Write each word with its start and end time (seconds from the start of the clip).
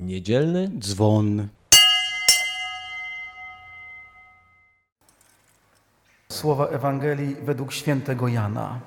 Niedzielny 0.00 0.70
dzwon. 0.78 1.48
Słowa 6.28 6.66
Ewangelii 6.66 7.36
według 7.42 7.72
świętego 7.72 8.28
Jana. 8.28 8.80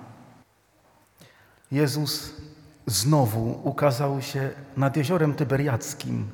Jezus 1.72 2.34
znowu 2.86 3.60
ukazał 3.64 4.22
się 4.22 4.50
nad 4.78 4.98
jeziorem 4.98 5.34
Tyberiackim, 5.34 6.28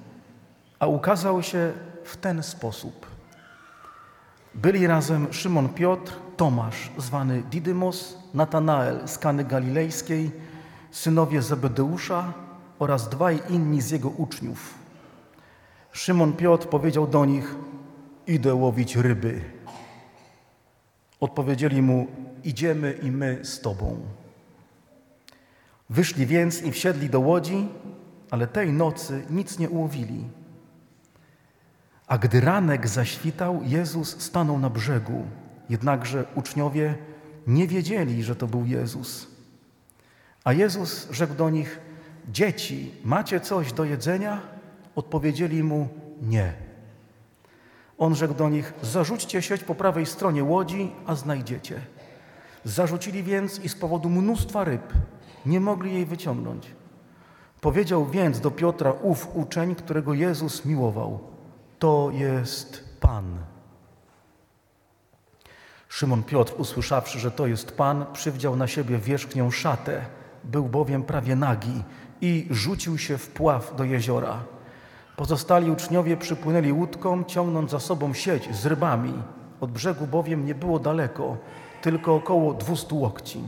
a 0.80 0.88
ukazał 0.88 1.44
się 1.44 1.74
w 2.04 2.18
ten 2.18 2.44
sposób. 2.44 3.06
Byli 4.56 4.88
razem 4.88 5.34
Szymon 5.34 5.70
Piotr, 5.70 6.14
Tomasz, 6.38 6.92
zwany 6.98 7.44
Didymos, 7.44 8.18
Natanael 8.34 9.08
z 9.08 9.18
Kany 9.18 9.44
Galilejskiej, 9.44 10.32
synowie 10.92 11.42
Zebedeusza 11.42 12.49
oraz 12.80 13.10
dwaj 13.10 13.42
inni 13.50 13.82
z 13.82 13.92
jego 13.92 14.10
uczniów. 14.10 14.74
Szymon 15.92 16.34
Piotr 16.34 16.68
powiedział 16.68 17.08
do 17.08 17.26
nich: 17.26 17.56
Idę 18.28 18.56
łowić 18.56 18.96
ryby. 18.96 19.42
Odpowiedzieli 21.20 21.82
mu: 21.82 22.08
Idziemy 22.44 22.92
i 22.92 23.12
my 23.12 23.40
z 23.44 23.62
tobą. 23.62 24.00
Wyszli 25.90 26.26
więc 26.26 26.62
i 26.62 26.72
wsiedli 26.72 27.10
do 27.10 27.20
łodzi, 27.20 27.68
ale 28.32 28.48
tej 28.48 28.74
nocy 28.74 29.26
nic 29.30 29.60
nie 29.60 29.70
ułowili. 29.70 30.30
A 32.08 32.18
gdy 32.18 32.42
ranek 32.42 32.88
zaświtał, 32.88 33.62
Jezus 33.64 34.22
stanął 34.22 34.60
na 34.60 34.70
brzegu, 34.70 35.26
jednakże 35.70 36.26
uczniowie 36.36 36.96
nie 37.48 37.68
wiedzieli, 37.68 38.24
że 38.24 38.36
to 38.36 38.48
był 38.48 38.66
Jezus. 38.66 39.28
A 40.44 40.54
Jezus 40.54 41.12
rzekł 41.12 41.34
do 41.34 41.50
nich: 41.50 41.80
Dzieci, 42.30 42.92
macie 43.04 43.40
coś 43.40 43.74
do 43.74 43.84
jedzenia? 43.84 44.42
Odpowiedzieli 44.96 45.64
mu: 45.64 45.88
Nie. 46.22 46.54
On 47.98 48.16
rzekł 48.16 48.34
do 48.34 48.50
nich: 48.50 48.74
Zarzućcie 48.82 49.42
sieć 49.42 49.64
po 49.64 49.76
prawej 49.76 50.06
stronie 50.06 50.44
łodzi, 50.44 50.92
a 51.06 51.16
znajdziecie. 51.16 51.82
Zarzucili 52.64 53.24
więc 53.24 53.60
i 53.60 53.70
z 53.70 53.76
powodu 53.76 54.10
mnóstwa 54.10 54.64
ryb 54.64 54.94
nie 55.46 55.60
mogli 55.60 55.94
jej 55.94 56.06
wyciągnąć. 56.06 56.68
Powiedział 57.62 58.06
więc 58.06 58.40
do 58.40 58.52
Piotra 58.52 58.92
ów 58.92 59.36
uczeń, 59.36 59.76
którego 59.76 60.14
Jezus 60.14 60.66
miłował: 60.66 61.20
To 61.80 62.10
jest 62.14 62.84
Pan. 63.00 63.38
Szymon 65.88 66.24
Piotr, 66.24 66.54
usłyszawszy, 66.58 67.20
że 67.20 67.32
to 67.32 67.48
jest 67.48 67.72
Pan, 67.72 68.06
przywdział 68.14 68.56
na 68.56 68.68
siebie 68.68 68.98
wierzchnią 68.98 69.52
szatę, 69.52 70.06
był 70.44 70.66
bowiem 70.66 71.04
prawie 71.04 71.36
nagi 71.36 71.84
i 72.22 72.48
rzucił 72.50 72.98
się 72.98 73.18
w 73.18 73.28
pław 73.28 73.76
do 73.76 73.84
jeziora. 73.84 74.44
Pozostali 75.16 75.72
uczniowie 75.72 76.18
przypłynęli 76.18 76.72
łódką, 76.72 77.24
ciągnąc 77.24 77.72
za 77.72 77.80
sobą 77.80 78.14
sieć 78.14 78.56
z 78.56 78.66
rybami. 78.66 79.14
Od 79.62 79.72
brzegu 79.72 80.08
bowiem 80.08 80.46
nie 80.46 80.56
było 80.56 80.80
daleko, 80.80 81.38
tylko 81.82 82.16
około 82.16 82.54
dwustu 82.54 83.00
łokci. 83.00 83.40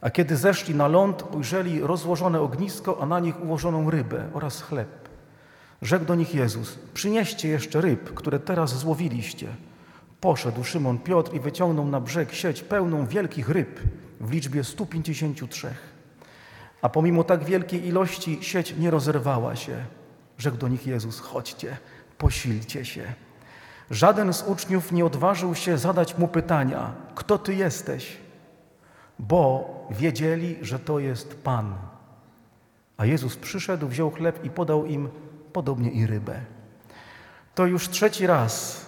A 0.00 0.10
kiedy 0.10 0.36
zeszli 0.36 0.74
na 0.74 0.88
ląd, 0.88 1.24
ujrzeli 1.34 1.80
rozłożone 1.80 2.40
ognisko, 2.40 2.98
a 3.00 3.06
na 3.06 3.20
nich 3.20 3.44
ułożoną 3.44 3.90
rybę 3.90 4.28
oraz 4.34 4.62
chleb. 4.62 5.08
Rzekł 5.82 6.04
do 6.04 6.14
nich 6.14 6.34
Jezus: 6.34 6.78
Przynieście 6.94 7.48
jeszcze 7.48 7.80
ryb, 7.80 8.14
które 8.14 8.40
teraz 8.40 8.78
złowiliście. 8.78 9.48
Poszedł 10.20 10.64
Szymon 10.64 10.98
Piotr 10.98 11.34
i 11.34 11.40
wyciągnął 11.40 11.86
na 11.86 12.00
brzeg 12.00 12.32
sieć 12.32 12.62
pełną 12.62 13.06
wielkich 13.06 13.48
ryb 13.48 13.80
w 14.20 14.32
liczbie 14.32 14.64
153. 14.64 15.68
A 16.82 16.88
pomimo 16.88 17.24
tak 17.24 17.44
wielkiej 17.44 17.86
ilości 17.86 18.38
sieć 18.40 18.76
nie 18.76 18.90
rozerwała 18.90 19.56
się. 19.56 19.84
Rzekł 20.38 20.56
do 20.56 20.68
nich 20.68 20.86
Jezus: 20.86 21.20
Chodźcie, 21.20 21.76
posilcie 22.18 22.84
się. 22.84 23.12
Żaden 23.90 24.32
z 24.32 24.42
uczniów 24.42 24.92
nie 24.92 25.04
odważył 25.04 25.54
się 25.54 25.78
zadać 25.78 26.18
mu 26.18 26.28
pytania: 26.28 26.92
Kto 27.14 27.38
ty 27.38 27.54
jesteś? 27.54 28.16
Bo 29.18 29.70
wiedzieli, 29.90 30.56
że 30.62 30.78
to 30.78 30.98
jest 30.98 31.42
Pan. 31.42 31.74
A 32.96 33.06
Jezus 33.06 33.36
przyszedł, 33.36 33.88
wziął 33.88 34.10
chleb 34.10 34.44
i 34.44 34.50
podał 34.50 34.86
im 34.86 35.08
podobnie 35.52 35.90
i 35.90 36.06
rybę. 36.06 36.40
To 37.54 37.66
już 37.66 37.88
trzeci 37.88 38.26
raz 38.26 38.86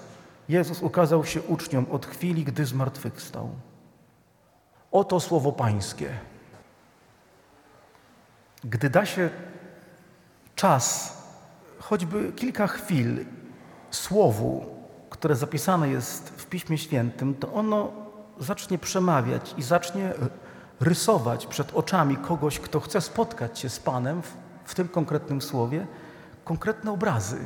Jezus 0.49 0.83
ukazał 0.83 1.25
się 1.25 1.43
uczniom 1.43 1.87
od 1.91 2.07
chwili, 2.07 2.45
gdy 2.45 2.65
zmartwychwstał. 2.65 3.51
Oto 4.93 5.21
słowo 5.21 5.53
Pańskie. 5.53 6.11
Gdy 8.65 8.91
da 8.91 9.07
się 9.07 9.31
czas, 10.57 11.17
choćby 11.79 12.33
kilka 12.33 12.67
chwil, 12.67 13.25
słowu, 13.91 14.67
które 15.11 15.37
zapisane 15.37 15.89
jest 15.89 16.29
w 16.29 16.47
Piśmie 16.47 16.79
Świętym, 16.79 17.35
to 17.35 17.53
ono 17.53 17.93
zacznie 18.39 18.79
przemawiać 18.79 19.55
i 19.59 19.63
zacznie 19.63 20.13
rysować 20.81 21.47
przed 21.47 21.75
oczami 21.75 22.17
kogoś, 22.17 22.59
kto 22.59 22.81
chce 22.81 23.01
spotkać 23.01 23.59
się 23.59 23.69
z 23.69 23.81
Panem 23.81 24.23
w, 24.23 24.37
w 24.65 24.75
tym 24.75 24.89
konkretnym 24.89 25.43
słowie, 25.43 25.87
konkretne 26.45 26.93
obrazy 26.93 27.39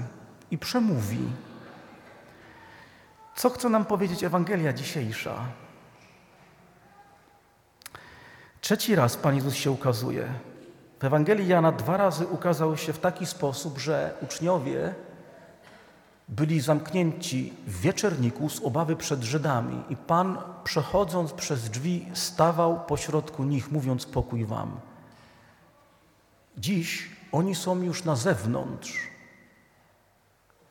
i 0.51 0.59
przemówi. 0.59 1.29
Co 3.37 3.51
chce 3.51 3.69
nam 3.69 3.85
powiedzieć 3.85 4.25
Ewangelia 4.25 4.73
dzisiejsza? 4.73 5.47
Trzeci 8.61 8.95
raz 8.95 9.17
Pan 9.17 9.35
Jezus 9.35 9.55
się 9.55 9.71
ukazuje. 9.71 10.52
W 11.03 11.05
Ewangelii 11.05 11.49
Jana 11.49 11.73
dwa 11.73 11.97
razy 11.97 12.27
ukazał 12.27 12.77
się 12.77 12.93
w 12.93 12.99
taki 12.99 13.27
sposób, 13.27 13.79
że 13.79 14.15
uczniowie 14.23 14.95
byli 16.29 16.61
zamknięci 16.61 17.53
w 17.67 17.81
wieczerniku 17.81 18.49
z 18.49 18.61
obawy 18.61 18.97
przed 18.97 19.23
Żydami 19.23 19.83
i 19.89 19.97
Pan 19.97 20.39
przechodząc 20.65 21.33
przez 21.33 21.71
drzwi 21.71 22.09
stawał 22.13 22.81
pośrodku 22.81 23.45
nich, 23.45 23.73
mówiąc 23.73 24.07
pokój 24.07 24.45
wam. 24.45 24.81
Dziś 26.59 27.11
oni 27.33 27.55
są 27.55 27.83
już 27.83 28.05
na 28.05 28.17
zewnątrz. 28.17 29.09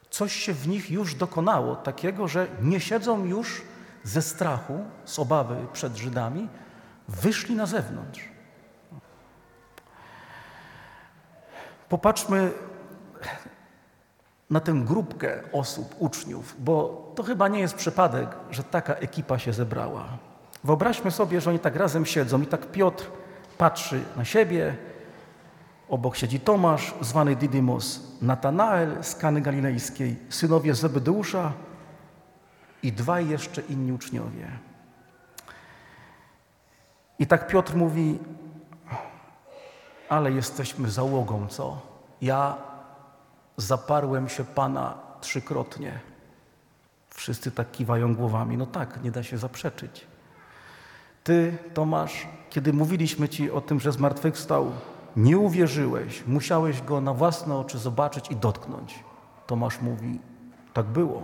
Coś 0.09 0.35
się 0.35 0.53
w 0.53 0.67
nich 0.67 0.91
już 0.91 1.15
dokonało, 1.15 1.75
takiego, 1.75 2.27
że 2.27 2.47
nie 2.61 2.79
siedzą 2.79 3.25
już 3.25 3.61
ze 4.03 4.21
strachu, 4.21 4.85
z 5.05 5.19
obawy 5.19 5.55
przed 5.73 5.97
Żydami, 5.97 6.47
wyszli 7.07 7.55
na 7.55 7.65
zewnątrz. 7.65 8.30
Popatrzmy 11.91 12.51
na 14.49 14.59
tę 14.59 14.73
grupkę 14.73 15.39
osób, 15.51 15.95
uczniów, 15.99 16.55
bo 16.59 17.11
to 17.15 17.23
chyba 17.23 17.47
nie 17.47 17.59
jest 17.59 17.75
przypadek, 17.75 18.29
że 18.51 18.63
taka 18.63 18.93
ekipa 18.93 19.39
się 19.39 19.53
zebrała. 19.53 20.17
Wyobraźmy 20.63 21.11
sobie, 21.11 21.41
że 21.41 21.49
oni 21.49 21.59
tak 21.59 21.75
razem 21.75 22.05
siedzą 22.05 22.41
i 22.41 22.45
tak 22.45 22.71
Piotr 22.71 23.05
patrzy 23.57 24.03
na 24.15 24.25
siebie, 24.25 24.75
obok 25.89 26.15
siedzi 26.15 26.39
Tomasz, 26.39 26.93
zwany 27.01 27.35
Didymos, 27.35 27.99
Natanael 28.21 29.03
z 29.03 29.15
Kany 29.15 29.41
Galilejskiej, 29.41 30.17
synowie 30.29 30.75
Zebedeusza 30.75 31.53
i 32.83 32.91
dwaj 32.91 33.29
jeszcze 33.29 33.61
inni 33.61 33.91
uczniowie. 33.91 34.47
I 37.19 37.27
tak 37.27 37.47
Piotr 37.47 37.75
mówi, 37.75 38.19
ale 40.11 40.31
jesteśmy 40.31 40.89
załogą, 40.89 41.47
co? 41.47 41.81
Ja 42.21 42.57
zaparłem 43.57 44.29
się 44.29 44.43
Pana 44.43 44.97
trzykrotnie. 45.21 45.99
Wszyscy 47.09 47.51
tak 47.51 47.71
kiwają 47.71 48.15
głowami. 48.15 48.57
No 48.57 48.65
tak, 48.65 49.03
nie 49.03 49.11
da 49.11 49.23
się 49.23 49.37
zaprzeczyć. 49.37 50.07
Ty, 51.23 51.57
Tomasz, 51.73 52.27
kiedy 52.49 52.73
mówiliśmy 52.73 53.29
Ci 53.29 53.51
o 53.51 53.61
tym, 53.61 53.79
że 53.79 53.91
zmartwychwstał, 53.91 54.71
nie 55.15 55.37
uwierzyłeś, 55.37 56.27
musiałeś 56.27 56.81
Go 56.81 57.01
na 57.01 57.13
własne 57.13 57.57
oczy 57.57 57.77
zobaczyć 57.77 58.31
i 58.31 58.35
dotknąć. 58.35 59.03
Tomasz 59.47 59.81
mówi, 59.81 60.19
tak 60.73 60.85
było. 60.85 61.23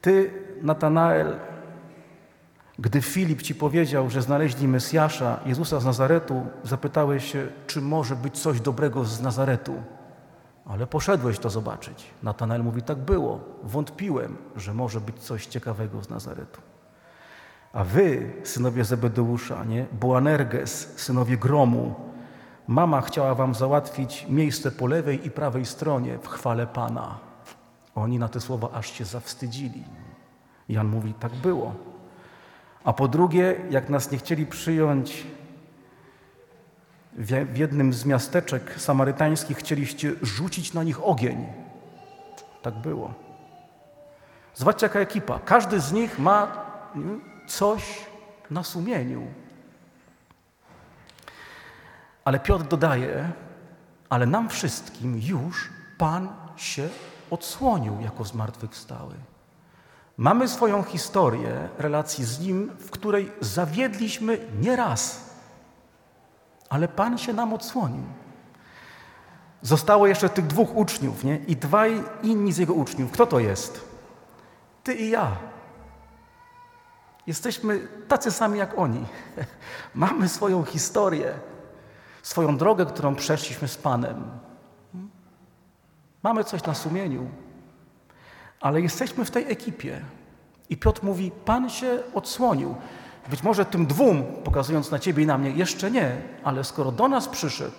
Ty, 0.00 0.30
Natanael, 0.62 1.38
gdy 2.80 3.02
Filip 3.02 3.42
Ci 3.42 3.54
powiedział, 3.54 4.10
że 4.10 4.22
znaleźli 4.22 4.68
Mesjasza, 4.68 5.40
Jezusa 5.46 5.80
z 5.80 5.84
Nazaretu, 5.84 6.46
zapytałeś 6.64 7.32
się, 7.32 7.48
czy 7.66 7.80
może 7.80 8.16
być 8.16 8.38
coś 8.38 8.60
dobrego 8.60 9.04
z 9.04 9.20
Nazaretu. 9.20 9.82
Ale 10.66 10.86
poszedłeś 10.86 11.38
to 11.38 11.50
zobaczyć. 11.50 12.10
Natanael 12.22 12.64
mówi, 12.64 12.82
tak 12.82 12.98
było. 12.98 13.40
Wątpiłem, 13.62 14.36
że 14.56 14.74
może 14.74 15.00
być 15.00 15.18
coś 15.18 15.46
ciekawego 15.46 16.02
z 16.02 16.08
Nazaretu. 16.08 16.60
A 17.72 17.84
wy, 17.84 18.32
synowie 18.44 18.84
Zebedeusza, 18.84 19.64
nie? 19.64 19.86
Boanerges, 19.92 20.92
synowie 20.96 21.36
Gromu, 21.36 21.94
mama 22.66 23.00
chciała 23.00 23.34
wam 23.34 23.54
załatwić 23.54 24.26
miejsce 24.28 24.70
po 24.70 24.86
lewej 24.86 25.26
i 25.26 25.30
prawej 25.30 25.66
stronie 25.66 26.18
w 26.18 26.28
chwale 26.28 26.66
Pana. 26.66 27.18
Oni 27.94 28.18
na 28.18 28.28
te 28.28 28.40
słowa 28.40 28.68
aż 28.72 28.92
się 28.92 29.04
zawstydzili. 29.04 29.84
Jan 30.68 30.86
mówi, 30.86 31.14
tak 31.14 31.34
było. 31.34 31.89
A 32.84 32.92
po 32.92 33.08
drugie, 33.08 33.56
jak 33.70 33.88
nas 33.88 34.10
nie 34.10 34.18
chcieli 34.18 34.46
przyjąć 34.46 35.26
w 37.12 37.56
jednym 37.56 37.92
z 37.92 38.04
miasteczek 38.04 38.74
samarytańskich 38.80 39.58
chcieliście 39.58 40.12
rzucić 40.22 40.72
na 40.72 40.82
nich 40.82 41.04
ogień. 41.04 41.46
Tak 42.62 42.74
było. 42.74 43.14
Zobaczcie, 44.54 44.86
jaka 44.86 45.00
ekipa. 45.00 45.38
Każdy 45.38 45.80
z 45.80 45.92
nich 45.92 46.18
ma 46.18 46.64
coś 47.46 48.06
na 48.50 48.64
sumieniu. 48.64 49.26
Ale 52.24 52.40
Piotr 52.40 52.64
dodaje, 52.64 53.32
ale 54.08 54.26
nam 54.26 54.48
wszystkim 54.48 55.20
już 55.22 55.70
Pan 55.98 56.28
się 56.56 56.88
odsłonił 57.30 58.00
jako 58.00 58.24
zmartwychwstały. 58.24 59.14
Mamy 60.20 60.48
swoją 60.48 60.82
historię 60.82 61.68
relacji 61.78 62.24
z 62.24 62.40
Nim, 62.40 62.70
w 62.78 62.90
której 62.90 63.32
zawiedliśmy 63.40 64.38
nieraz, 64.60 65.30
ale 66.68 66.88
Pan 66.88 67.18
się 67.18 67.32
nam 67.32 67.54
odsłonił. 67.54 68.02
Zostało 69.62 70.06
jeszcze 70.06 70.28
tych 70.28 70.46
dwóch 70.46 70.76
uczniów, 70.76 71.24
nie? 71.24 71.36
I 71.36 71.56
dwaj 71.56 72.02
inni 72.22 72.52
z 72.52 72.58
jego 72.58 72.74
uczniów. 72.74 73.12
Kto 73.12 73.26
to 73.26 73.38
jest? 73.38 73.88
Ty 74.84 74.94
i 74.94 75.10
ja. 75.10 75.36
Jesteśmy 77.26 77.88
tacy 78.08 78.30
sami 78.30 78.58
jak 78.58 78.78
oni. 78.78 79.06
Mamy 79.94 80.28
swoją 80.28 80.64
historię, 80.64 81.34
swoją 82.22 82.56
drogę, 82.56 82.86
którą 82.86 83.14
przeszliśmy 83.14 83.68
z 83.68 83.76
Panem. 83.76 84.24
Mamy 86.22 86.44
coś 86.44 86.64
na 86.64 86.74
sumieniu, 86.74 87.30
ale 88.60 88.80
jesteśmy 88.80 89.24
w 89.24 89.30
tej 89.30 89.52
ekipie. 89.52 90.00
I 90.70 90.76
Piotr 90.76 91.02
mówi: 91.04 91.30
Pan 91.44 91.70
się 91.70 91.98
odsłonił. 92.14 92.74
Być 93.30 93.42
może 93.42 93.64
tym 93.64 93.86
dwóm, 93.86 94.22
pokazując 94.44 94.90
na 94.90 94.98
ciebie 94.98 95.22
i 95.22 95.26
na 95.26 95.38
mnie, 95.38 95.50
jeszcze 95.50 95.90
nie, 95.90 96.22
ale 96.44 96.64
skoro 96.64 96.92
do 96.92 97.08
nas 97.08 97.28
przyszedł, 97.28 97.76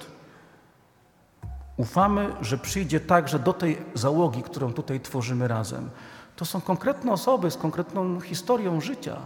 ufamy, 1.78 2.36
że 2.42 2.58
przyjdzie 2.58 3.00
także 3.00 3.40
do 3.40 3.54
tej 3.54 3.78
załogi, 3.94 4.44
którą 4.44 4.74
tutaj 4.74 5.00
tworzymy 5.00 5.48
razem. 5.48 5.90
To 6.36 6.46
są 6.46 6.62
konkretne 6.62 7.12
osoby 7.12 7.52
z 7.52 7.58
konkretną 7.58 8.20
historią 8.20 8.82
życia. 8.82 9.18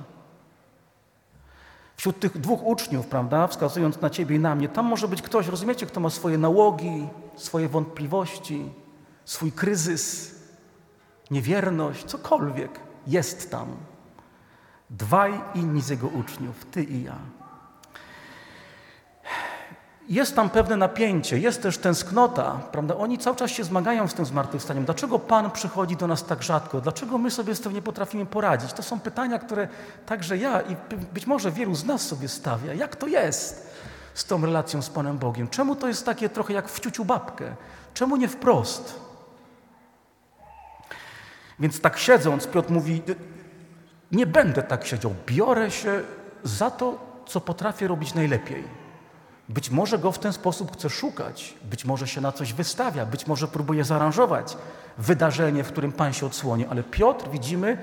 Wśród 1.97 2.19
tych 2.19 2.37
dwóch 2.37 2.65
uczniów, 2.65 3.07
prawda, 3.07 3.47
wskazując 3.47 4.01
na 4.01 4.09
ciebie 4.09 4.35
i 4.35 4.39
na 4.39 4.55
mnie, 4.55 4.69
tam 4.69 4.85
może 4.85 5.07
być 5.07 5.21
ktoś, 5.21 5.47
rozumiecie, 5.47 5.85
kto 5.85 5.99
ma 5.99 6.09
swoje 6.09 6.37
nałogi, 6.37 7.07
swoje 7.35 7.69
wątpliwości, 7.69 8.71
swój 9.25 9.51
kryzys, 9.51 10.34
niewierność, 11.31 12.06
cokolwiek 12.06 12.80
jest 13.07 13.51
tam. 13.51 13.68
Dwaj 14.89 15.42
inni 15.56 15.81
z 15.81 15.89
jego 15.89 16.07
uczniów, 16.07 16.66
ty 16.66 16.83
i 16.83 17.04
ja. 17.04 17.16
Jest 20.10 20.36
tam 20.36 20.50
pewne 20.50 20.77
napięcie, 20.77 21.39
jest 21.39 21.62
też 21.62 21.77
tęsknota, 21.77 22.60
prawda? 22.72 22.95
Oni 22.95 23.18
cały 23.18 23.36
czas 23.36 23.51
się 23.51 23.63
zmagają 23.63 24.07
z 24.07 24.13
tym 24.13 24.25
zmartwychwstaniem. 24.25 24.86
Dlaczego 24.86 25.19
Pan 25.19 25.51
przychodzi 25.51 25.95
do 25.95 26.07
nas 26.07 26.24
tak 26.24 26.44
rzadko? 26.44 26.81
Dlaczego 26.81 27.18
my 27.18 27.31
sobie 27.31 27.56
z 27.56 27.62
tym 27.62 27.74
nie 27.74 27.81
potrafimy 27.81 28.25
poradzić? 28.25 28.74
To 28.74 28.83
są 28.83 29.00
pytania, 29.00 29.39
które 29.39 29.68
także 30.06 30.38
ja 30.38 30.62
i 30.62 30.75
być 31.13 31.27
może 31.27 31.51
wielu 31.51 31.75
z 31.75 31.86
nas 31.86 32.01
sobie 32.01 32.27
stawia. 32.27 32.74
Jak 32.74 32.95
to 32.95 33.07
jest 33.07 33.69
z 34.13 34.25
tą 34.25 34.42
relacją 34.42 34.81
z 34.81 34.89
Panem 34.89 35.18
Bogiem? 35.18 35.48
Czemu 35.48 35.75
to 35.75 35.88
jest 35.88 36.06
takie 36.06 36.30
trochę 36.30 36.54
jak 36.54 36.69
w 36.69 36.80
ciuciu 36.80 37.06
babkę? 37.06 37.56
Czemu 37.94 38.16
nie 38.16 38.27
wprost? 38.27 39.04
Więc 41.59 41.81
tak 41.81 41.97
siedząc, 41.97 42.47
Piotr 42.47 42.71
mówi, 42.71 43.01
nie 44.11 44.25
będę 44.25 44.63
tak 44.63 44.85
siedział, 44.85 45.15
biorę 45.27 45.71
się 45.71 46.01
za 46.43 46.71
to, 46.71 46.97
co 47.25 47.41
potrafię 47.41 47.87
robić 47.87 48.13
najlepiej. 48.13 48.63
Być 49.49 49.69
może 49.69 49.99
go 49.99 50.11
w 50.11 50.19
ten 50.19 50.33
sposób 50.33 50.73
chce 50.73 50.89
szukać, 50.89 51.55
być 51.63 51.85
może 51.85 52.07
się 52.07 52.21
na 52.21 52.31
coś 52.31 52.53
wystawia, 52.53 53.05
być 53.05 53.27
może 53.27 53.47
próbuje 53.47 53.83
zaaranżować 53.83 54.57
wydarzenie, 54.97 55.63
w 55.63 55.71
którym 55.71 55.91
Pan 55.91 56.13
się 56.13 56.25
odsłoni, 56.25 56.65
ale 56.65 56.83
Piotr, 56.83 57.29
widzimy, 57.29 57.77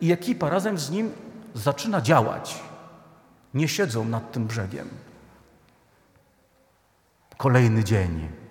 i 0.00 0.12
ekipa 0.12 0.50
razem 0.50 0.78
z 0.78 0.90
nim 0.90 1.12
zaczyna 1.54 2.00
działać. 2.00 2.62
Nie 3.54 3.68
siedzą 3.68 4.04
nad 4.04 4.32
tym 4.32 4.46
brzegiem. 4.46 4.88
Kolejny 7.36 7.84
dzień. 7.84 8.43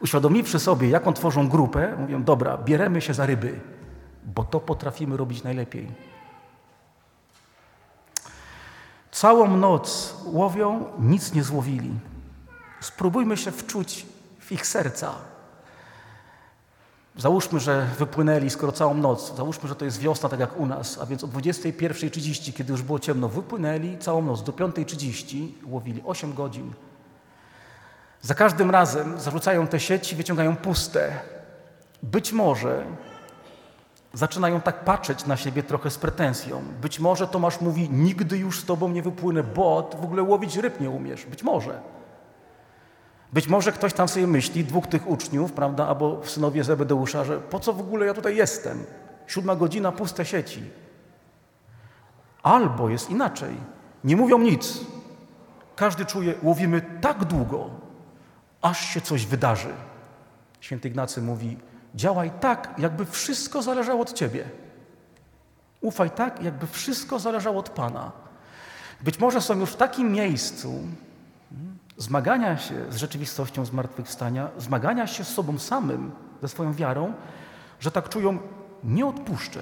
Uświadomiwszy 0.00 0.58
sobie, 0.58 0.88
jaką 0.88 1.12
tworzą 1.12 1.48
grupę, 1.48 1.96
mówią: 1.98 2.22
Dobra, 2.24 2.58
bieremy 2.58 3.00
się 3.00 3.14
za 3.14 3.26
ryby, 3.26 3.60
bo 4.24 4.44
to 4.44 4.60
potrafimy 4.60 5.16
robić 5.16 5.42
najlepiej. 5.42 5.88
Całą 9.10 9.56
noc 9.56 10.14
łowią, 10.24 10.84
nic 10.98 11.34
nie 11.34 11.42
złowili. 11.42 11.90
Spróbujmy 12.80 13.36
się 13.36 13.50
wczuć 13.50 14.06
w 14.40 14.52
ich 14.52 14.66
serca. 14.66 15.14
Załóżmy, 17.16 17.60
że 17.60 17.88
wypłynęli 17.98 18.50
skoro 18.50 18.72
całą 18.72 18.94
noc. 18.94 19.36
Załóżmy, 19.36 19.68
że 19.68 19.74
to 19.74 19.84
jest 19.84 20.00
wiosna, 20.00 20.28
tak 20.28 20.40
jak 20.40 20.60
u 20.60 20.66
nas, 20.66 20.98
a 21.02 21.06
więc 21.06 21.24
o 21.24 21.26
21.30, 21.26 22.52
kiedy 22.52 22.72
już 22.72 22.82
było 22.82 22.98
ciemno, 22.98 23.28
wypłynęli 23.28 23.98
całą 23.98 24.22
noc. 24.22 24.42
Do 24.42 24.52
5.30 24.52 25.48
łowili 25.66 26.02
8 26.04 26.34
godzin. 26.34 26.72
Za 28.22 28.34
każdym 28.34 28.70
razem 28.70 29.20
zarzucają 29.20 29.66
te 29.66 29.80
sieci, 29.80 30.16
wyciągają 30.16 30.56
puste. 30.56 31.12
Być 32.02 32.32
może 32.32 32.84
zaczynają 34.12 34.60
tak 34.60 34.84
patrzeć 34.84 35.26
na 35.26 35.36
siebie 35.36 35.62
trochę 35.62 35.90
z 35.90 35.98
pretensją. 35.98 36.62
Być 36.80 37.00
może 37.00 37.28
Tomasz 37.28 37.60
mówi, 37.60 37.90
nigdy 37.90 38.38
już 38.38 38.60
z 38.60 38.64
tobą 38.64 38.88
nie 38.88 39.02
wypłynę, 39.02 39.42
bo 39.42 39.90
w 40.00 40.04
ogóle 40.04 40.22
łowić 40.22 40.56
ryb 40.56 40.80
nie 40.80 40.90
umiesz. 40.90 41.26
Być 41.26 41.42
może. 41.42 41.80
Być 43.32 43.48
może 43.48 43.72
ktoś 43.72 43.92
tam 43.92 44.08
sobie 44.08 44.26
myśli, 44.26 44.64
dwóch 44.64 44.86
tych 44.86 45.08
uczniów, 45.08 45.52
prawda, 45.52 45.88
albo 45.88 46.20
synowie 46.24 46.64
Zebedeusza, 46.64 47.24
że 47.24 47.38
po 47.38 47.60
co 47.60 47.72
w 47.72 47.80
ogóle 47.80 48.06
ja 48.06 48.14
tutaj 48.14 48.36
jestem? 48.36 48.84
Siódma 49.26 49.56
godzina, 49.56 49.92
puste 49.92 50.24
sieci. 50.24 50.62
Albo 52.42 52.88
jest 52.88 53.10
inaczej. 53.10 53.56
Nie 54.04 54.16
mówią 54.16 54.38
nic. 54.38 54.80
Każdy 55.76 56.04
czuje, 56.04 56.34
łowimy 56.42 56.82
tak 57.00 57.24
długo, 57.24 57.70
aż 58.62 58.80
się 58.80 59.00
coś 59.00 59.26
wydarzy. 59.26 59.74
Święty 60.60 60.88
Ignacy 60.88 61.22
mówi, 61.22 61.56
Działaj 61.94 62.30
tak, 62.40 62.74
jakby 62.78 63.06
wszystko 63.06 63.62
zależało 63.62 64.02
od 64.02 64.12
Ciebie. 64.12 64.44
Ufaj 65.80 66.10
tak, 66.10 66.42
jakby 66.42 66.66
wszystko 66.66 67.18
zależało 67.18 67.58
od 67.58 67.70
Pana. 67.70 68.12
Być 69.00 69.18
może 69.18 69.40
są 69.40 69.58
już 69.58 69.70
w 69.70 69.76
takim 69.76 70.12
miejscu 70.12 70.68
hmm, 71.50 71.78
zmagania 71.96 72.56
się 72.56 72.92
z 72.92 72.96
rzeczywistością 72.96 73.64
zmartwychwstania, 73.64 74.50
zmagania 74.58 75.06
się 75.06 75.24
z 75.24 75.28
sobą 75.28 75.58
samym, 75.58 76.10
ze 76.42 76.48
swoją 76.48 76.74
wiarą, 76.74 77.12
że 77.80 77.90
tak 77.90 78.08
czują, 78.08 78.38
nie 78.84 79.06
odpuszczę. 79.06 79.60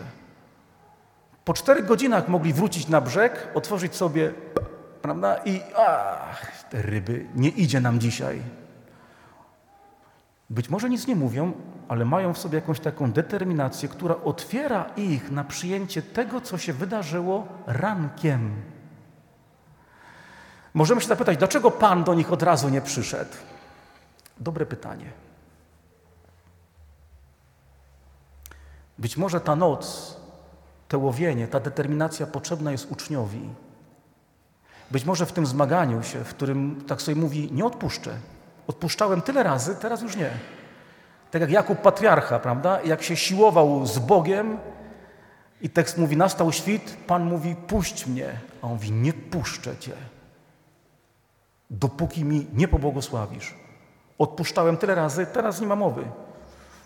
Po 1.44 1.54
czterech 1.54 1.87
godzinach 1.87 2.28
mogli 2.28 2.52
wrócić 2.52 2.88
na 2.88 3.00
brzeg, 3.00 3.49
otworzyć 3.54 3.97
sobie, 3.97 4.35
prawda, 5.02 5.37
i 5.44 5.61
ach, 5.76 6.64
te 6.71 6.82
ryby, 6.82 7.26
nie 7.35 7.49
idzie 7.49 7.80
nam 7.80 8.00
dzisiaj. 8.00 8.42
Być 10.50 10.69
może 10.69 10.91
nic 10.91 11.07
nie 11.07 11.17
mówią, 11.17 11.53
ale 11.88 12.05
mają 12.05 12.35
w 12.35 12.38
sobie 12.38 12.57
jakąś 12.57 12.81
taką 12.81 13.12
determinację, 13.12 13.88
która 13.88 14.15
otwiera 14.25 14.91
ich 14.97 15.31
na 15.31 15.45
przyjęcie 15.45 16.03
tego, 16.03 16.41
co 16.41 16.59
się 16.59 16.73
wydarzyło 16.73 17.49
rankiem. 17.67 18.62
Możemy 20.75 21.00
się 21.00 21.09
zapytać, 21.09 21.38
dlaczego 21.38 21.71
Pan 21.71 22.05
do 22.05 22.15
nich 22.15 22.33
od 22.33 22.43
razu 22.43 22.69
nie 22.69 22.81
przyszedł? 22.81 23.33
Dobre 24.41 24.67
pytanie. 24.67 25.12
Być 28.99 29.17
może 29.17 29.41
ta 29.41 29.57
noc, 29.57 30.17
to 30.88 30.99
łowienie, 30.99 31.49
ta 31.49 31.61
determinacja 31.61 32.26
potrzebna 32.26 32.73
jest 32.73 32.93
uczniowi. 32.93 33.49
Być 34.91 35.05
może 35.05 35.26
w 35.26 35.33
tym 35.33 35.47
zmaganiu 35.47 36.03
się, 36.03 36.25
w 36.25 36.35
którym 36.35 36.85
tak 36.87 37.03
sobie 37.03 37.21
mówi, 37.21 37.53
nie 37.53 37.65
odpuszczę. 37.65 38.19
Odpuszczałem 38.66 39.23
tyle 39.23 39.42
razy, 39.42 39.76
teraz 39.76 40.02
już 40.02 40.16
nie. 40.16 40.30
Tak 41.30 41.40
jak 41.40 41.50
Jakub 41.50 41.78
patriarcha, 41.78 42.38
prawda? 42.38 42.82
Jak 42.82 43.02
się 43.02 43.16
siłował 43.16 43.87
z 43.87 43.99
Bogiem 43.99 44.58
i 45.61 45.70
tekst 45.70 45.99
mówi, 45.99 46.16
nastał 46.16 46.52
świt, 46.52 46.96
Pan 47.06 47.25
mówi, 47.25 47.56
puść 47.66 48.06
mnie. 48.06 48.28
A 48.62 48.66
on 48.66 48.73
mówi, 48.73 48.92
nie 48.92 49.12
puszczę 49.12 49.76
Cię, 49.76 49.92
dopóki 51.70 52.25
mi 52.25 52.46
nie 52.54 52.68
pobłogosławisz. 52.68 53.54
Odpuszczałem 54.18 54.76
tyle 54.76 54.94
razy, 54.94 55.26
teraz 55.26 55.61
nie 55.61 55.66
ma 55.66 55.76
mowy. 55.76 56.04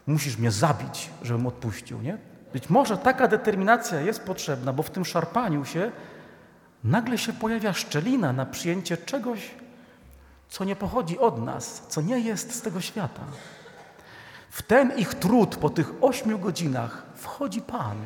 Musisz 0.06 0.38
mnie 0.38 0.50
zabić, 0.50 1.10
żebym 1.22 1.46
odpuścił, 1.46 2.02
nie? 2.02 2.18
Być 2.52 2.70
może 2.70 2.99
taka 2.99 3.28
determinacja 3.28 4.00
jest 4.00 4.22
potrzebna, 4.22 4.72
bo 4.72 4.82
w 4.82 4.90
tym 4.90 5.04
szarpaniu 5.04 5.64
się 5.64 5.92
nagle 6.84 7.18
się 7.18 7.32
pojawia 7.32 7.72
szczelina 7.72 8.32
na 8.32 8.46
przyjęcie 8.46 8.96
czegoś, 8.96 9.50
co 10.50 10.64
nie 10.64 10.76
pochodzi 10.76 11.19
od 11.19 11.45
nas, 11.45 11.83
co 11.88 12.00
nie 12.00 12.21
jest 12.21 12.54
z 12.54 12.62
tego 12.62 12.80
świata. 12.80 13.23
W 14.50 14.62
ten 14.62 14.99
ich 14.99 15.14
trud 15.14 15.57
po 15.57 15.71
tych 15.71 15.92
ośmiu 16.00 16.38
godzinach 16.38 17.07
wchodzi 17.14 17.61
Pan. 17.62 17.97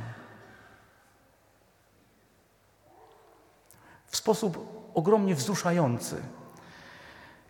W 4.07 4.17
sposób 4.17 4.59
ogromnie 4.95 5.35
wzruszający. 5.35 6.23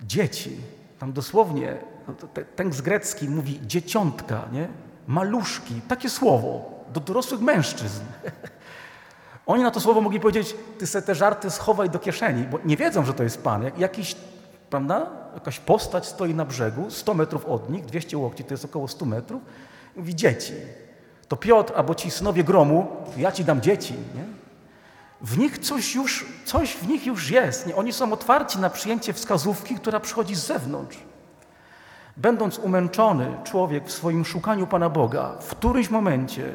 Dzieci. 0.00 0.56
Tam 0.98 1.12
dosłownie 1.12 1.78
no 2.08 2.14
tekst 2.56 2.82
grecki 2.82 3.28
mówi 3.28 3.60
dzieciątka, 3.66 4.48
nie? 4.52 4.68
maluszki, 5.06 5.80
takie 5.88 6.10
słowo 6.10 6.70
do 6.92 7.00
dorosłych 7.00 7.40
mężczyzn. 7.40 8.04
Oni 9.46 9.62
na 9.62 9.70
to 9.70 9.80
słowo 9.80 10.00
mogli 10.00 10.20
powiedzieć, 10.20 10.56
ty 10.78 10.86
se 10.86 11.02
te 11.02 11.14
żarty 11.14 11.50
schowaj 11.50 11.90
do 11.90 11.98
kieszeni, 11.98 12.44
bo 12.44 12.58
nie 12.64 12.76
wiedzą, 12.76 13.04
że 13.04 13.14
to 13.14 13.22
jest 13.22 13.42
Pan. 13.42 13.62
Jak, 13.62 13.78
jakiś, 13.78 14.16
prawda, 14.74 15.06
jakaś 15.34 15.60
postać 15.60 16.06
stoi 16.06 16.34
na 16.34 16.44
brzegu, 16.44 16.90
100 16.90 17.14
metrów 17.14 17.46
od 17.46 17.70
nich, 17.70 17.84
200 17.84 18.18
łokci, 18.18 18.44
to 18.44 18.54
jest 18.54 18.64
około 18.64 18.88
100 18.88 19.04
metrów, 19.04 19.42
mówi 19.96 20.14
dzieci. 20.14 20.52
To 21.28 21.36
Piotr 21.36 21.72
albo 21.76 21.94
ci 21.94 22.10
synowie 22.10 22.44
gromu, 22.44 22.86
ja 23.16 23.32
ci 23.32 23.44
dam 23.44 23.60
dzieci. 23.60 23.94
Nie? 24.14 24.24
W 25.20 25.38
nich 25.38 25.58
coś 25.58 25.94
już, 25.94 26.26
coś 26.44 26.76
w 26.76 26.88
nich 26.88 27.06
już 27.06 27.30
jest. 27.30 27.66
Nie? 27.66 27.76
Oni 27.76 27.92
są 27.92 28.12
otwarci 28.12 28.58
na 28.58 28.70
przyjęcie 28.70 29.12
wskazówki, 29.12 29.74
która 29.74 30.00
przychodzi 30.00 30.34
z 30.34 30.46
zewnątrz. 30.46 30.98
Będąc 32.16 32.58
umęczony, 32.58 33.36
człowiek 33.44 33.86
w 33.86 33.92
swoim 33.92 34.24
szukaniu 34.24 34.66
Pana 34.66 34.90
Boga 34.90 35.36
w 35.40 35.50
którymś 35.50 35.90
momencie 35.90 36.52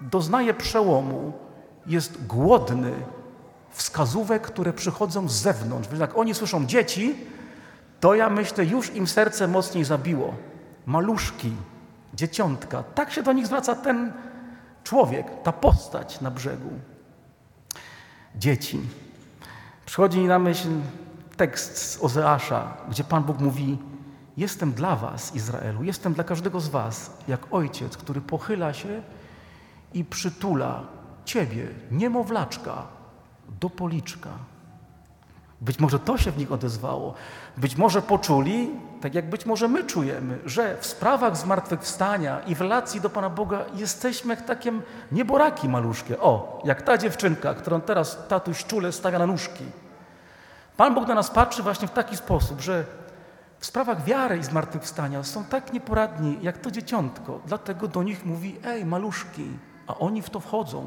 doznaje 0.00 0.54
przełomu, 0.54 1.32
jest 1.86 2.26
głodny 2.26 2.92
wskazówek, 3.72 4.42
które 4.42 4.72
przychodzą 4.72 5.28
z 5.28 5.32
zewnątrz. 5.32 5.88
Więc 5.88 6.00
jak 6.00 6.18
oni 6.18 6.34
słyszą 6.34 6.66
dzieci, 6.66 7.16
to 8.00 8.14
ja 8.14 8.30
myślę, 8.30 8.64
już 8.64 8.94
im 8.94 9.06
serce 9.06 9.48
mocniej 9.48 9.84
zabiło. 9.84 10.34
Maluszki, 10.86 11.52
dzieciątka. 12.14 12.82
Tak 12.82 13.12
się 13.12 13.22
do 13.22 13.32
nich 13.32 13.46
zwraca 13.46 13.74
ten 13.74 14.12
człowiek, 14.84 15.26
ta 15.42 15.52
postać 15.52 16.20
na 16.20 16.30
brzegu. 16.30 16.70
Dzieci. 18.36 18.80
Przychodzi 19.86 20.18
mi 20.18 20.26
na 20.26 20.38
myśl 20.38 20.68
tekst 21.36 21.92
z 21.92 22.02
Ozeasza, 22.02 22.76
gdzie 22.90 23.04
Pan 23.04 23.22
Bóg 23.22 23.38
mówi: 23.38 23.78
Jestem 24.36 24.72
dla 24.72 24.96
Was, 24.96 25.34
Izraelu, 25.34 25.84
jestem 25.84 26.14
dla 26.14 26.24
każdego 26.24 26.60
z 26.60 26.68
Was, 26.68 27.10
jak 27.28 27.40
ojciec, 27.50 27.96
który 27.96 28.20
pochyla 28.20 28.72
się 28.72 29.02
i 29.94 30.04
przytula 30.04 30.82
Ciebie, 31.24 31.68
niemowlaczka, 31.90 32.86
do 33.60 33.70
policzka. 33.70 34.30
Być 35.60 35.78
może 35.78 35.98
to 35.98 36.18
się 36.18 36.30
w 36.30 36.38
nich 36.38 36.52
odezwało. 36.52 37.14
Być 37.56 37.76
może 37.76 38.02
poczuli, 38.02 38.70
tak 39.00 39.14
jak 39.14 39.30
być 39.30 39.46
może 39.46 39.68
my 39.68 39.84
czujemy, 39.84 40.38
że 40.44 40.76
w 40.80 40.86
sprawach 40.86 41.36
zmartwychwstania 41.36 42.40
i 42.40 42.54
w 42.54 42.60
relacji 42.60 43.00
do 43.00 43.10
Pana 43.10 43.30
Boga 43.30 43.64
jesteśmy 43.74 44.34
jak 44.34 44.44
takie 44.44 44.72
nieboraki 45.12 45.68
maluszkie. 45.68 46.20
O, 46.20 46.62
jak 46.64 46.82
ta 46.82 46.98
dziewczynka, 46.98 47.54
którą 47.54 47.80
teraz 47.80 48.18
tatuś 48.28 48.64
czule 48.64 48.92
stawia 48.92 49.18
na 49.18 49.26
nóżki. 49.26 49.64
Pan 50.76 50.94
Bóg 50.94 51.08
na 51.08 51.14
nas 51.14 51.30
patrzy 51.30 51.62
właśnie 51.62 51.88
w 51.88 51.92
taki 51.92 52.16
sposób, 52.16 52.60
że 52.60 52.84
w 53.58 53.66
sprawach 53.66 54.04
wiary 54.04 54.38
i 54.38 54.44
zmartwychwstania 54.44 55.22
są 55.22 55.44
tak 55.44 55.72
nieporadni 55.72 56.38
jak 56.42 56.58
to 56.58 56.70
dzieciątko. 56.70 57.40
Dlatego 57.46 57.88
do 57.88 58.02
nich 58.02 58.24
mówi, 58.24 58.56
ej 58.64 58.86
maluszki, 58.86 59.46
a 59.86 59.98
oni 59.98 60.22
w 60.22 60.30
to 60.30 60.40
wchodzą. 60.40 60.86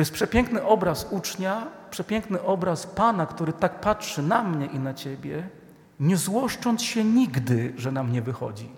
To 0.00 0.02
jest 0.02 0.12
przepiękny 0.12 0.62
obraz 0.62 1.06
ucznia, 1.10 1.66
przepiękny 1.90 2.42
obraz 2.42 2.86
Pana, 2.86 3.26
który 3.26 3.52
tak 3.52 3.80
patrzy 3.80 4.22
na 4.22 4.42
mnie 4.42 4.66
i 4.66 4.78
na 4.78 4.94
Ciebie, 4.94 5.48
nie 6.00 6.16
złoszcząc 6.16 6.82
się 6.82 7.04
nigdy, 7.04 7.72
że 7.76 7.92
nam 7.92 8.12
nie 8.12 8.22
wychodzi. 8.22 8.68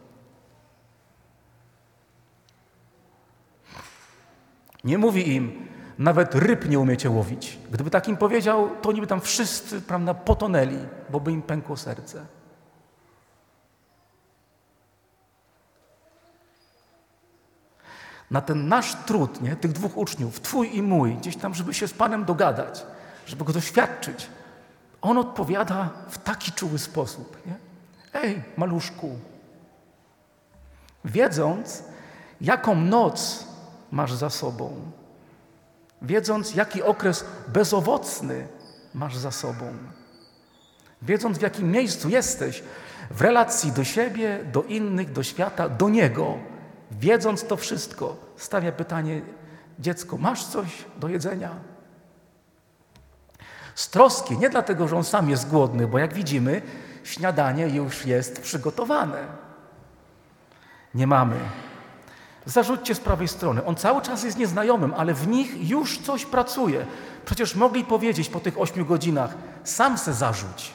Nie 4.84 4.98
mówi 4.98 5.34
im, 5.34 5.68
nawet 5.98 6.34
ryb 6.34 6.68
nie 6.68 6.78
umiecie 6.78 7.10
łowić. 7.10 7.58
Gdyby 7.70 7.90
tak 7.90 8.08
im 8.08 8.16
powiedział, 8.16 8.70
to 8.82 8.88
oni 8.88 9.00
by 9.00 9.06
tam 9.06 9.20
wszyscy 9.20 9.80
prawda, 9.80 10.14
potonęli, 10.14 10.78
bo 11.10 11.20
by 11.20 11.32
im 11.32 11.42
pękło 11.42 11.76
serce. 11.76 12.26
Na 18.32 18.40
ten 18.40 18.68
nasz 18.68 18.96
trud, 19.06 19.42
nie, 19.42 19.56
tych 19.56 19.72
dwóch 19.72 19.96
uczniów, 19.96 20.40
Twój 20.40 20.76
i 20.76 20.82
mój, 20.82 21.14
gdzieś 21.14 21.36
tam, 21.36 21.54
żeby 21.54 21.74
się 21.74 21.88
z 21.88 21.92
Panem 21.92 22.24
dogadać, 22.24 22.86
żeby 23.26 23.44
go 23.44 23.52
doświadczyć, 23.52 24.28
on 25.02 25.18
odpowiada 25.18 25.90
w 26.08 26.18
taki 26.18 26.52
czuły 26.52 26.78
sposób. 26.78 27.46
Nie? 27.46 27.54
Ej, 28.12 28.42
maluszku, 28.56 29.18
wiedząc, 31.04 31.84
jaką 32.40 32.74
noc 32.74 33.46
masz 33.90 34.12
za 34.12 34.30
sobą, 34.30 34.74
wiedząc, 36.02 36.54
jaki 36.54 36.82
okres 36.82 37.24
bezowocny 37.48 38.48
masz 38.94 39.16
za 39.16 39.30
sobą, 39.30 39.72
wiedząc, 41.02 41.38
w 41.38 41.42
jakim 41.42 41.70
miejscu 41.70 42.08
jesteś 42.08 42.62
w 43.10 43.20
relacji 43.20 43.72
do 43.72 43.84
siebie, 43.84 44.44
do 44.52 44.62
innych, 44.62 45.12
do 45.12 45.22
świata, 45.22 45.68
do 45.68 45.88
Niego, 45.88 46.51
wiedząc 47.00 47.46
to 47.46 47.56
wszystko, 47.56 48.16
stawia 48.37 48.72
pytanie: 48.72 49.22
Dziecko, 49.78 50.18
masz 50.18 50.44
coś 50.44 50.84
do 50.96 51.08
jedzenia? 51.08 51.50
Z 53.75 53.90
troski, 53.90 54.38
nie 54.38 54.50
dlatego, 54.50 54.88
że 54.88 54.96
on 54.96 55.04
sam 55.04 55.30
jest 55.30 55.49
głodny, 55.49 55.87
bo 55.87 55.99
jak 55.99 56.14
widzimy, 56.14 56.62
śniadanie 57.04 57.68
już 57.68 58.06
jest 58.06 58.42
przygotowane. 58.42 59.26
Nie 60.94 61.06
mamy. 61.06 61.37
Zarzućcie 62.46 62.94
z 62.94 63.00
prawej 63.00 63.28
strony. 63.28 63.64
On 63.64 63.76
cały 63.76 64.02
czas 64.02 64.25
jest 64.25 64.38
nieznajomym, 64.38 64.94
ale 64.96 65.14
w 65.14 65.28
nich 65.28 65.70
już 65.70 65.99
coś 65.99 66.25
pracuje. 66.26 66.87
Przecież 67.25 67.54
mogli 67.54 67.84
powiedzieć 67.84 68.28
po 68.28 68.40
tych 68.40 68.61
ośmiu 68.61 68.87
godzinach, 68.87 69.34
sam 69.64 69.99
se 69.99 70.12
zarzuć. 70.14 70.72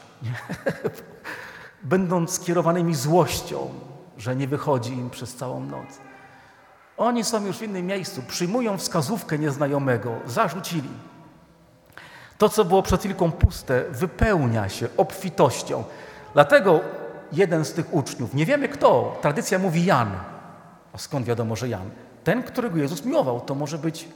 Będąc 1.83 2.31
skierowanymi 2.31 2.95
złością, 2.95 3.69
że 4.17 4.35
nie 4.35 4.47
wychodzi 4.47 4.93
im 4.93 5.09
przez 5.09 5.35
całą 5.35 5.59
noc. 5.59 6.06
Oni 6.97 7.23
są 7.23 7.45
już 7.45 7.57
w 7.57 7.61
innym 7.61 7.85
miejscu, 7.85 8.21
przyjmują 8.27 8.77
wskazówkę 8.77 9.39
nieznajomego, 9.39 10.15
zarzucili. 10.25 10.89
To, 12.37 12.49
co 12.49 12.65
było 12.65 12.83
przed 12.83 12.99
chwilką 12.99 13.31
puste, 13.31 13.83
wypełnia 13.89 14.69
się 14.69 14.87
obfitością. 14.97 15.83
Dlatego 16.33 16.81
jeden 17.31 17.65
z 17.65 17.73
tych 17.73 17.93
uczniów, 17.93 18.33
nie 18.33 18.45
wiemy 18.45 18.69
kto, 18.69 19.17
tradycja 19.21 19.59
mówi 19.59 19.85
Jan. 19.85 20.11
A 20.93 20.97
skąd 20.97 21.25
wiadomo, 21.25 21.55
że 21.55 21.69
Jan? 21.69 21.89
Ten, 22.23 22.43
którego 22.43 22.77
Jezus 22.77 23.05
miłował, 23.05 23.41
to 23.41 23.55
może 23.55 23.77
być 23.77 24.07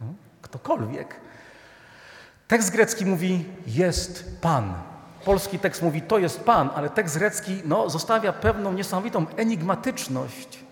no, 0.00 0.06
ktokolwiek. 0.42 1.20
Tekst 2.48 2.70
grecki 2.70 3.06
mówi 3.06 3.44
jest 3.66 4.40
Pan. 4.40 4.74
Polski 5.24 5.58
tekst 5.58 5.82
mówi 5.82 6.02
to 6.02 6.18
jest 6.18 6.44
Pan, 6.44 6.70
ale 6.74 6.90
tekst 6.90 7.18
grecki 7.18 7.62
no, 7.64 7.90
zostawia 7.90 8.32
pewną 8.32 8.72
niesamowitą 8.72 9.26
enigmatyczność 9.36 10.67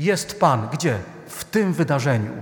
jest 0.00 0.40
Pan. 0.40 0.68
Gdzie? 0.72 0.98
W 1.26 1.44
tym 1.44 1.72
wydarzeniu. 1.72 2.32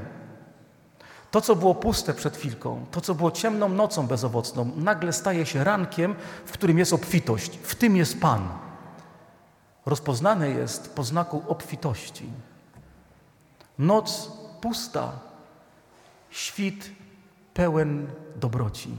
To, 1.30 1.40
co 1.40 1.56
było 1.56 1.74
puste 1.74 2.14
przed 2.14 2.36
chwilką, 2.36 2.86
to, 2.90 3.00
co 3.00 3.14
było 3.14 3.30
ciemną 3.30 3.68
nocą 3.68 4.06
bezowocną, 4.06 4.70
nagle 4.76 5.12
staje 5.12 5.46
się 5.46 5.64
rankiem, 5.64 6.14
w 6.44 6.52
którym 6.52 6.78
jest 6.78 6.92
obfitość. 6.92 7.58
W 7.62 7.74
tym 7.74 7.96
jest 7.96 8.20
Pan. 8.20 8.48
Rozpoznane 9.86 10.50
jest 10.50 10.94
po 10.94 11.04
znaku 11.04 11.42
obfitości. 11.48 12.26
Noc 13.78 14.32
pusta, 14.60 15.12
świt 16.30 16.90
pełen 17.54 18.06
dobroci. 18.36 18.96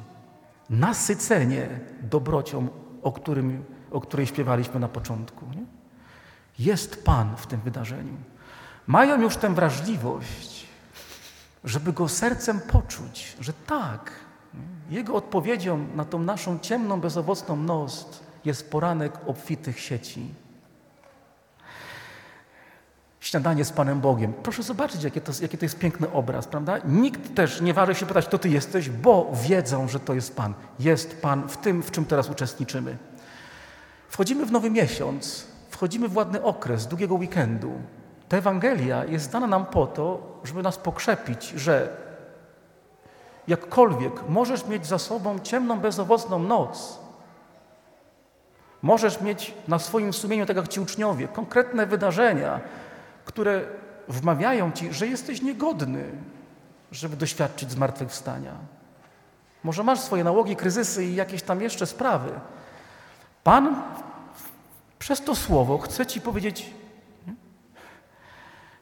Nasycenie 0.70 1.80
dobrocią, 2.02 2.68
o, 3.04 3.12
którym, 3.12 3.66
o 3.92 4.02
której 4.02 4.28
śpiewaliśmy 4.28 4.80
na 4.80 4.88
początku. 4.88 5.46
Nie? 5.46 5.66
Jest 6.66 7.04
Pan 7.04 7.36
w 7.38 7.48
tym 7.48 7.62
wydarzeniu 7.62 8.14
mają 8.90 9.22
już 9.22 9.38
tę 9.38 9.54
wrażliwość, 9.54 10.68
żeby 11.64 11.94
go 11.94 12.10
sercem 12.10 12.60
poczuć, 12.60 13.36
że 13.40 13.54
tak, 13.54 14.12
jego 14.90 15.16
odpowiedzią 15.16 15.88
na 15.96 16.06
tą 16.06 16.20
naszą 16.20 16.60
ciemną, 16.60 17.02
bezowocną 17.02 17.56
noc 17.56 18.20
jest 18.46 18.72
poranek 18.72 19.14
obfitych 19.28 19.80
sieci. 19.80 20.34
Śniadanie 23.20 23.66
z 23.66 23.72
Panem 23.72 24.02
Bogiem. 24.02 24.34
Proszę 24.34 24.64
zobaczyć, 24.64 25.04
jaki 25.04 25.22
to, 25.22 25.32
jaki 25.42 25.58
to 25.58 25.66
jest 25.66 25.80
piękny 25.80 26.12
obraz, 26.12 26.48
prawda? 26.48 26.78
Nikt 26.86 27.36
też 27.36 27.62
nie 27.62 27.74
waży 27.74 27.96
się 27.96 28.06
pytać, 28.06 28.26
kto 28.26 28.38
Ty 28.38 28.50
jesteś, 28.50 28.90
bo 28.90 29.32
wiedzą, 29.44 29.88
że 29.88 30.00
to 30.00 30.14
jest 30.14 30.36
Pan. 30.36 30.54
Jest 30.80 31.22
Pan 31.22 31.50
w 31.50 31.58
tym, 31.58 31.84
w 31.84 31.92
czym 31.92 32.06
teraz 32.06 32.30
uczestniczymy. 32.30 32.98
Wchodzimy 34.08 34.46
w 34.46 34.52
nowy 34.52 34.70
miesiąc, 34.70 35.46
wchodzimy 35.70 36.08
w 36.08 36.16
ładny 36.16 36.44
okres 36.44 36.88
długiego 36.88 37.16
weekendu. 37.16 37.82
Ta 38.30 38.38
Ewangelia 38.38 39.06
jest 39.06 39.32
dana 39.32 39.48
nam 39.48 39.66
po 39.66 39.88
to, 39.88 40.22
żeby 40.44 40.64
nas 40.64 40.78
pokrzepić, 40.78 41.50
że 41.50 41.98
jakkolwiek 43.48 44.30
możesz 44.30 44.66
mieć 44.66 44.86
za 44.86 45.00
sobą 45.00 45.40
ciemną, 45.40 45.80
bezowocną 45.80 46.40
noc, 46.40 47.00
możesz 48.82 49.22
mieć 49.22 49.54
na 49.68 49.80
swoim 49.80 50.14
sumieniu, 50.14 50.46
tak 50.46 50.58
jak 50.58 50.68
ci 50.68 50.80
uczniowie, 50.80 51.28
konkretne 51.28 51.86
wydarzenia, 51.86 52.60
które 53.26 53.62
wmawiają 54.08 54.72
ci, 54.72 54.94
że 54.94 55.08
jesteś 55.08 55.42
niegodny, 55.42 56.12
żeby 56.92 57.16
doświadczyć 57.16 57.72
zmartwychwstania. 57.72 58.54
Może 59.64 59.84
masz 59.84 60.00
swoje 60.00 60.24
nałogi, 60.24 60.56
kryzysy 60.56 61.06
i 61.06 61.16
jakieś 61.16 61.42
tam 61.42 61.62
jeszcze 61.62 61.86
sprawy. 61.86 62.30
Pan 63.44 63.82
przez 65.00 65.22
to 65.22 65.36
słowo 65.36 65.78
chce 65.78 66.06
Ci 66.06 66.22
powiedzieć: 66.22 66.74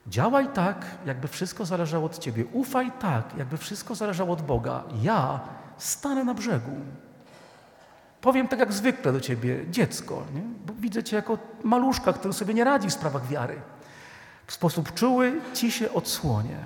działaj 0.08 0.48
tak, 0.48 0.86
jakby 1.06 1.28
wszystko 1.28 1.66
zależało 1.66 2.06
od 2.06 2.18
Ciebie. 2.18 2.46
Ufaj 2.46 2.92
tak, 3.00 3.38
jakby 3.38 3.58
wszystko 3.58 3.96
zależało 3.96 4.34
od 4.34 4.42
Boga. 4.42 4.84
Ja 5.02 5.40
stanę 5.78 6.24
na 6.24 6.34
brzegu. 6.34 6.72
Powiem 8.22 8.48
tak 8.48 8.60
jak 8.60 8.74
zwykle 8.74 9.14
do 9.14 9.22
Ciebie, 9.22 9.66
dziecko, 9.70 10.24
nie? 10.34 10.42
bo 10.66 10.74
widzę 10.74 11.04
Cię 11.04 11.16
jako 11.16 11.38
maluszka, 11.64 12.14
który 12.14 12.34
sobie 12.34 12.54
nie 12.54 12.64
radzi 12.64 12.90
w 12.90 12.94
sprawach 12.94 13.28
wiary. 13.28 13.62
W 14.48 14.54
sposób 14.54 14.94
czuły 14.94 15.42
Ci 15.54 15.72
się 15.72 15.94
odsłonię. 15.94 16.58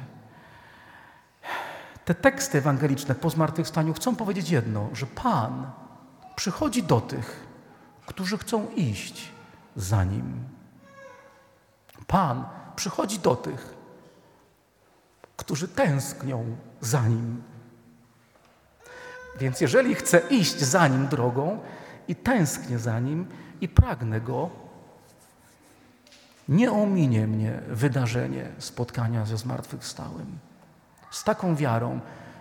Te 2.06 2.16
teksty 2.16 2.58
ewangeliczne 2.58 3.16
po 3.16 3.30
zmartwychwstaniu 3.30 3.94
chcą 3.94 4.16
powiedzieć 4.16 4.50
jedno, 4.50 4.90
że 4.94 5.06
Pan 5.06 5.72
przychodzi 6.36 6.84
do 6.84 7.02
tych, 7.02 7.48
którzy 8.06 8.38
chcą 8.38 8.68
iść 8.76 9.32
za 9.76 10.04
Nim. 10.04 10.44
Pan 12.08 12.46
przychodzi 12.82 13.20
do 13.20 13.36
tych, 13.36 13.74
którzy 15.38 15.68
tęsknią 15.68 16.56
za 16.82 17.08
Nim. 17.08 17.44
Więc 19.40 19.62
jeżeli 19.62 19.96
chcę 19.96 20.20
iść 20.30 20.60
za 20.60 20.88
Nim 20.88 21.08
drogą 21.08 21.60
i 22.08 22.16
tęsknię 22.16 22.80
za 22.80 23.00
Nim 23.00 23.26
i 23.62 23.70
pragnę 23.70 24.22
Go, 24.22 24.50
nie 26.50 26.72
ominie 26.72 27.28
mnie 27.28 27.62
wydarzenie 27.68 28.52
spotkania 28.58 29.26
ze 29.26 29.38
zmartwychwstałym. 29.38 30.40
Z 31.12 31.24
taką 31.24 31.56
wiarą 31.56 32.00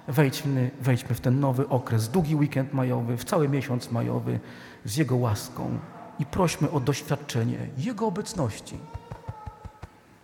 wejdźmy, 0.09 0.71
wejdźmy 0.81 1.15
w 1.15 1.21
ten 1.21 1.41
nowy 1.41 1.69
okres, 1.69 2.09
długi 2.09 2.37
weekend 2.37 2.73
majowy, 2.73 3.17
w 3.17 3.25
cały 3.25 3.49
miesiąc 3.49 3.91
majowy, 3.91 4.41
z 4.85 4.97
Jego 4.97 5.17
łaską 5.17 5.79
i 6.19 6.27
prośmy 6.27 6.71
o 6.71 6.81
doświadczenie 6.81 7.59
Jego 7.77 8.07
obecności 8.07 8.79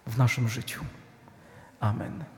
w 0.07 0.19
naszym 0.19 0.49
życiu. 0.49 0.85
Amen. 1.81 2.36